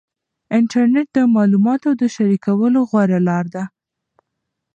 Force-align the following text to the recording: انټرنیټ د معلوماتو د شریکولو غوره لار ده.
انټرنیټ 0.57 1.07
د 1.13 1.19
معلوماتو 1.35 1.89
د 2.01 2.03
شریکولو 2.15 2.79
غوره 2.89 3.19
لار 3.27 3.45
ده. 3.53 3.63